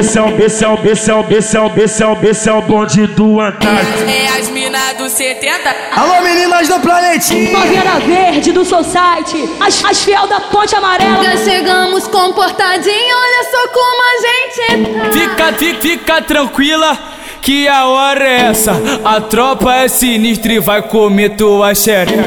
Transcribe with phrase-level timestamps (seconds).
[0.00, 2.24] Esse é o, esse é o, esse é o, esse é o, esse é o,
[2.24, 4.08] esse é o bonde do Antártico.
[4.08, 5.76] É as minas do 70.
[5.94, 7.52] Alô, meninas do planetinho.
[7.52, 11.22] Noveira Verde do Society, as, as fiel da Ponte Amarela.
[11.22, 15.10] Já chegamos comportadinho, olha só como a gente tá.
[15.10, 16.98] Fica, fica, fica tranquila.
[17.42, 18.72] Que a hora é essa?
[19.04, 22.24] A tropa é sinistra e vai comer tua xereca.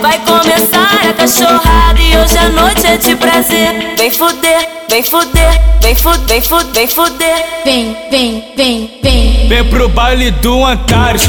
[0.00, 3.94] Vai, começar a cachorrada e hoje a noite é de prazer.
[3.96, 7.44] Vem fuder, vem fuder, vem fuder, vem fuder, vem fuder.
[7.64, 9.48] Vem, vem, vem, vem.
[9.48, 11.22] Vem pro baile do Antares.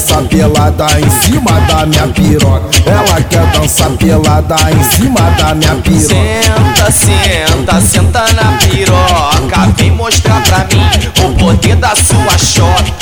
[0.00, 2.70] Dançar pelada em cima da minha piroca.
[2.86, 6.90] Ela quer dançar pelada em cima da minha piroca.
[6.90, 9.72] Senta, senta, senta na piroca.
[9.76, 12.99] Vem mostrar pra mim o poder da sua chota.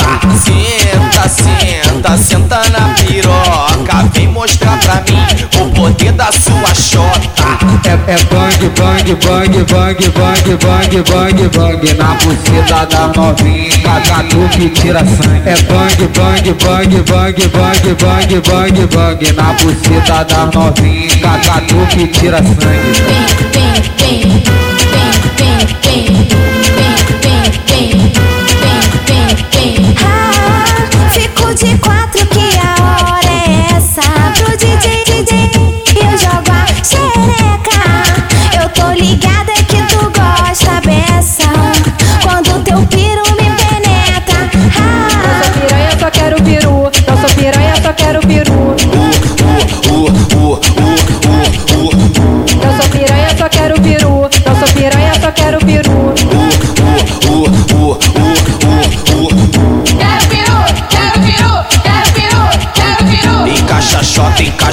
[5.89, 7.58] Poder da sua chota.
[7.84, 14.48] É, é bang, bang, bang, bang, bang, bang, bang, bang Na buceta da novinha, cagado
[14.50, 20.47] que tira sangue É bang, bang, bang, bang, bang, bang, bang, bang Na buceta da
[20.47, 23.39] novinha, cagado que tira sangue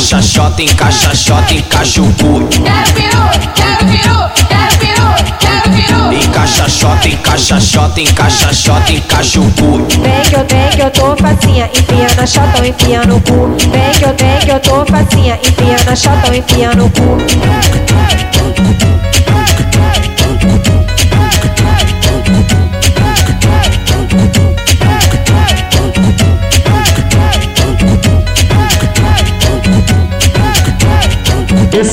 [0.06, 2.48] encaixa xota, encaixa xota, encaixa o cu.
[2.50, 3.24] Quero peru,
[3.56, 5.08] quero peru, quero peru,
[5.40, 6.14] quero peru.
[6.14, 9.88] Encaixa xota, encaixa xota, encaixa xota, encaixa o cu.
[10.00, 13.58] Vem que eu tenho que eu tô facinha, enfia na chota, enfia no cu.
[13.72, 17.18] Vem que eu tenho que eu tô facinha, enfia na chota, enfia no cu.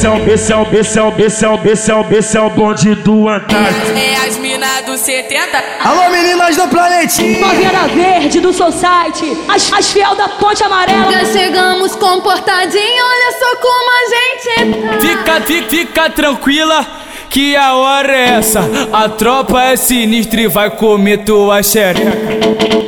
[0.03, 2.13] Esse é o, esse é o, esse é o, esse é o, esse é o,
[2.13, 3.97] esse é o bonde do Antártico.
[3.97, 5.65] É as minas do 70.
[5.79, 7.41] Alô, meninas do planetinho.
[7.41, 11.13] Noveira Verde do Society, as, as fiel da Ponte Amarela.
[11.13, 15.01] Já chegamos comportadinho, olha só como a gente tá.
[15.01, 16.85] Fica, fica, fica tranquila.
[17.31, 18.61] Que a hora é essa?
[18.93, 22.82] A tropa é sinistra e vai comer tua xereca.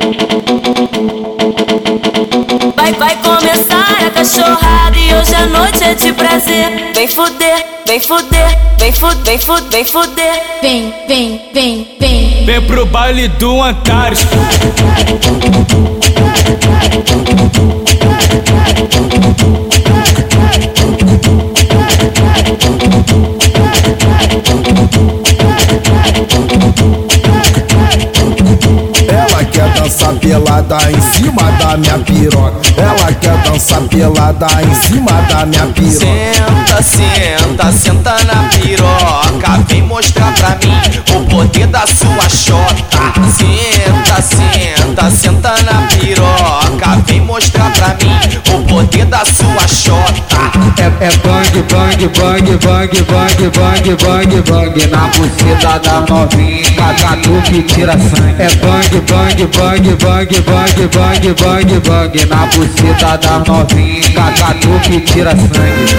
[3.23, 6.91] Vai, começar a cachorrada e hoje a noite é de prazer.
[6.93, 10.43] Vem fuder, vem fuder, vem fuder, vem fuder, vem fuder.
[10.61, 12.45] Vem, vem, vem, vem.
[12.45, 14.19] Vem pro baile do Antares.
[29.95, 32.59] Dançar pelada em cima da minha piroca.
[32.77, 36.83] Ela quer dançar pelada em cima da minha piroca.
[36.83, 39.63] Senta, senta, senta na piroca.
[39.69, 43.13] Vem mostrar pra mim o poder da sua chota.
[43.37, 47.01] Senta, senta, senta na piroca.
[47.07, 50.34] Vem mostrar pra mim o poder da sua chota.
[50.85, 57.41] É, é bang, bang, bang, bang, bang, bang, bang, bang Na buceta da novinha, cagado
[57.41, 63.39] que tira sangue É bang, bang, bang, bang, bang, bang, bang, bang Na buceta da
[63.39, 65.95] novinha, cagado que tira sangue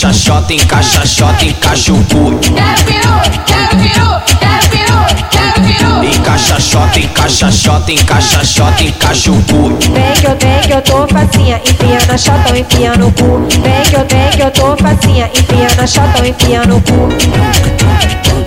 [0.00, 2.38] encaixa xota, encaixa xota, encaixa o cu.
[2.40, 4.08] Quero peru, quero peru,
[4.40, 4.98] quero peru,
[5.30, 6.04] quero.
[6.04, 9.68] Encaixa xota, encaixa xota, encaixa xota, encaixa o cu.
[9.92, 13.46] Vem que eu, vem que eu tô facinha, enfiando a chotão, enfiando o cu.
[13.60, 18.39] Vem que eu, vem que eu tô facinha, enfiando a chotão, enfiando o cu.